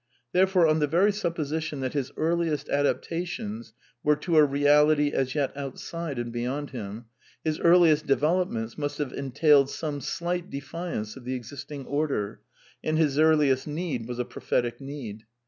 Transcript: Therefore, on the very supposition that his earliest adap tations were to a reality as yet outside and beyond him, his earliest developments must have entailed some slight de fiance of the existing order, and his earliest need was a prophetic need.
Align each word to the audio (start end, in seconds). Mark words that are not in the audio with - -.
Therefore, 0.31 0.65
on 0.65 0.79
the 0.79 0.87
very 0.87 1.11
supposition 1.11 1.81
that 1.81 1.93
his 1.93 2.11
earliest 2.17 2.65
adap 2.69 3.03
tations 3.07 3.73
were 4.03 4.15
to 4.15 4.35
a 4.37 4.43
reality 4.43 5.11
as 5.11 5.35
yet 5.35 5.55
outside 5.55 6.17
and 6.17 6.31
beyond 6.31 6.71
him, 6.71 7.05
his 7.43 7.59
earliest 7.59 8.07
developments 8.07 8.79
must 8.79 8.97
have 8.97 9.13
entailed 9.13 9.69
some 9.69 10.01
slight 10.01 10.49
de 10.49 10.59
fiance 10.59 11.15
of 11.15 11.23
the 11.23 11.35
existing 11.35 11.85
order, 11.85 12.41
and 12.83 12.97
his 12.97 13.19
earliest 13.19 13.67
need 13.67 14.07
was 14.07 14.17
a 14.17 14.25
prophetic 14.25 14.81
need. 14.81 15.25